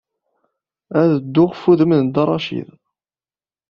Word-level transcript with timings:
Ad 0.99 1.09
dduɣ 1.21 1.49
ɣef 1.51 1.61
wudem 1.65 1.91
n 1.95 2.05
Dda 2.07 2.23
Racid. 2.27 2.67